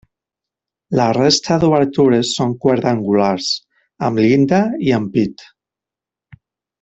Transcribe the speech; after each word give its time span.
La 0.99 1.03
resta 1.17 1.57
d'obertures 1.63 2.31
són 2.39 2.55
quadrangulars, 2.65 3.51
amb 4.11 4.23
llinda 4.27 4.63
i 4.89 4.97
ampit. 5.01 5.45